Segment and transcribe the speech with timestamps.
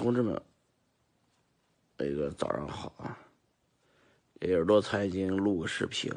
[0.00, 0.40] 同志们，
[1.98, 3.18] 那个早上好啊！
[4.40, 6.10] 给耳朵财经录个视频。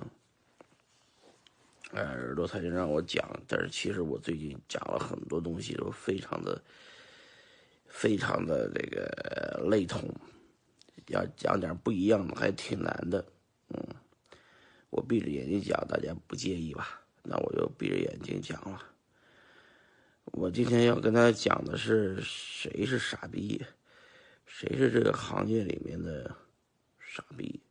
[1.91, 6.63] 哎，耳朵财经让我讲，但是其实我最近讲了很多东西，都非常的、
[7.85, 10.09] 非常的这个类同。
[11.07, 13.25] 要讲点不一样的，还挺难的。
[13.67, 13.85] 嗯，
[14.91, 17.01] 我闭着眼睛讲，大家不介意吧？
[17.21, 18.81] 那我就闭着眼睛讲了。
[20.35, 23.63] 我今天要跟大家讲的是谁是傻逼，
[24.47, 26.35] 谁是这个行业里面的
[26.99, 27.61] 傻逼。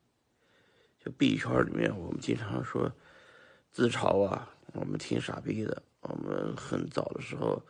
[1.04, 2.92] 就币圈里面，我们经常说
[3.72, 5.82] 自嘲啊，我们挺傻逼的。
[6.02, 7.60] 我们很早的时候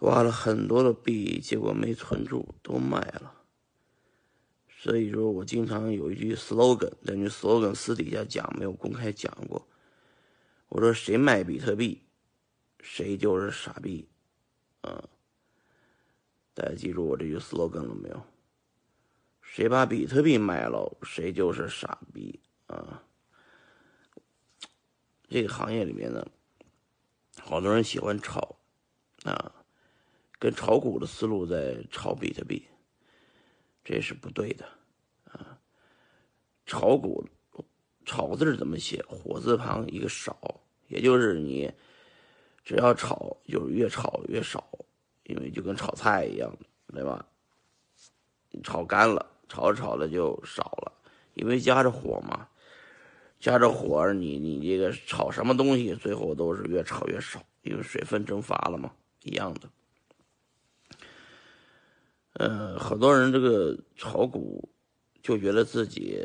[0.00, 3.32] 挖了很多的币，结果没存住，都卖了。
[4.68, 9.66] 所以说我经常有一句 slogan，这句 slogan 私底下讲，没有公开讲过。
[10.68, 12.02] 我说谁卖比特币？
[12.84, 14.06] 谁就是傻逼，
[14.82, 15.08] 啊！
[16.52, 18.22] 大家记住我这句 slogan 了没有？
[19.40, 23.02] 谁把比特币卖了，谁就是傻逼啊！
[25.28, 26.24] 这个行业里面呢，
[27.40, 28.54] 好多人喜欢炒，
[29.24, 29.50] 啊，
[30.38, 32.68] 跟炒股的思路在炒比特币，
[33.82, 34.68] 这是不对的，
[35.32, 35.58] 啊！
[36.66, 37.26] 炒股，
[38.04, 39.02] 炒字怎么写？
[39.08, 41.72] 火字旁一个少，也就是你。
[42.64, 44.66] 只要炒，就是越炒越少，
[45.24, 46.50] 因为就跟炒菜一样，
[46.88, 47.24] 对吧？
[48.62, 50.92] 炒干了，炒着炒着就少了，
[51.34, 52.48] 因为加着火嘛，
[53.38, 59.68] 加着火，你你这个炒什么东西，最后都是越炒越少，因为水分蒸发了嘛，一样的。
[62.34, 64.68] 嗯，很多人这个炒股
[65.22, 66.20] 就觉得自己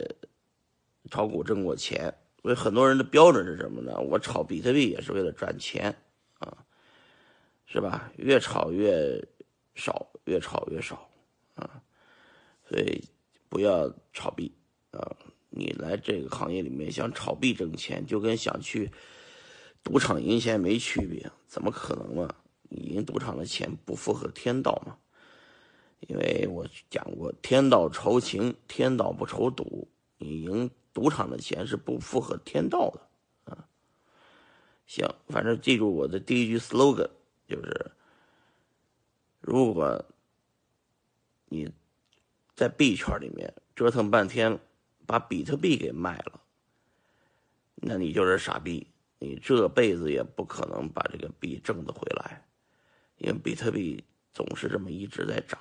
[1.12, 4.00] 炒股挣过钱，所以很多人的标准是什么呢？
[4.00, 5.96] 我炒比特币也是为了赚钱。
[7.72, 8.12] 是吧？
[8.18, 9.24] 越炒越
[9.76, 11.08] 少，越炒越少，
[11.54, 11.80] 啊，
[12.68, 13.04] 所以
[13.48, 14.52] 不要炒币
[14.90, 15.16] 啊！
[15.52, 18.90] 你来这个行业里面想炒币挣钱，就跟想去
[19.84, 22.34] 赌场赢钱没区别，怎么可能嘛？
[22.64, 24.98] 你赢赌场的钱不符合天道嘛？
[26.08, 29.88] 因为我讲过，天道酬勤，天道不酬赌，
[30.18, 33.54] 你赢赌场的钱是不符合天道的。
[33.54, 33.70] 啊
[34.88, 37.10] 行，反正记住我的第一句 slogan，
[37.50, 37.92] 就是：
[39.42, 40.06] 如果
[41.48, 41.70] 你
[42.56, 44.60] 在币圈里面折腾半天，
[45.08, 46.40] 把比特币给卖了，
[47.76, 48.88] 那你就是傻逼，
[49.18, 52.46] 你这辈子也不可能把这个币挣得回来，
[53.18, 55.60] 因为比特币总是这么一直在涨。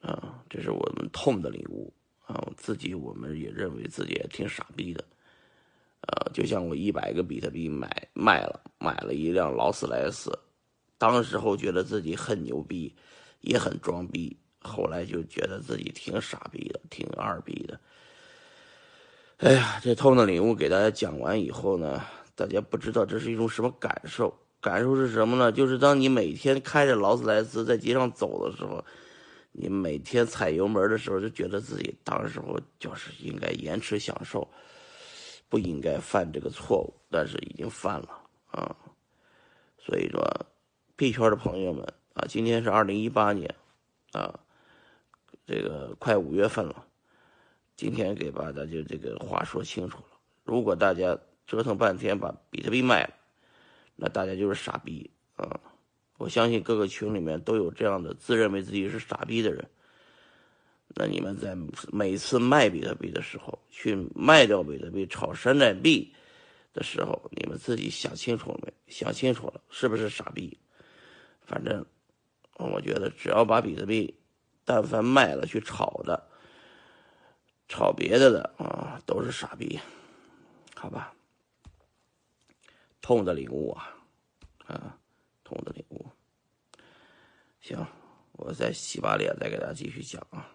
[0.00, 1.92] 啊，这是我们痛的领悟
[2.26, 2.52] 啊！
[2.56, 5.04] 自己我们也认为自己也挺傻逼的。
[6.06, 10.38] 呃，就像我一百个比特币买卖了，买了一辆劳斯莱斯，
[10.98, 12.94] 当时候觉得自己很牛逼，
[13.40, 17.80] 也很装逼，后来就觉得自己挺傻逼的，挺二逼的。
[19.38, 22.02] 哎呀，这偷的领悟给大家讲完以后呢，
[22.34, 24.32] 大家不知道这是一种什么感受？
[24.60, 25.52] 感受是什么呢？
[25.52, 28.82] 就是当你每天开着劳斯莱斯在街上走的时候，
[29.52, 34.48] 你每天踩油门的时候，就觉得自己当时候就是应该延迟享受。
[35.48, 38.08] 不应该犯这个错误，但是已经犯了
[38.46, 38.76] 啊！
[39.78, 40.22] 所以说，
[40.96, 41.84] 币圈的朋友们
[42.14, 43.54] 啊，今天是二零一八年
[44.12, 44.40] 啊，
[45.46, 46.86] 这个快五月份了，
[47.76, 50.18] 今天给把大家这个话说清楚了。
[50.42, 53.14] 如果大家折腾半天把比特币卖了，
[53.96, 55.60] 那大家就是傻逼啊！
[56.16, 59.68] 我相信各个群里面都有这样的自认为自己是傻逼的人。
[60.88, 61.56] 那你们在
[61.92, 66.12] 每次卖比特币的时候，去卖掉比特币炒山寨币
[66.72, 68.72] 的时候，你们自己想清楚了没？
[68.86, 70.56] 想清楚了，是不是傻逼？
[71.42, 71.84] 反正
[72.58, 74.14] 我觉得，只要把比特币
[74.64, 76.28] 但凡卖了去炒的、
[77.68, 79.78] 炒别的的啊，都是傻逼，
[80.76, 81.12] 好吧？
[83.00, 83.96] 痛的领悟啊，
[84.66, 84.98] 啊，
[85.42, 86.06] 痛的领悟。
[87.60, 87.84] 行，
[88.32, 90.53] 我再洗把脸，再给大家继续讲啊。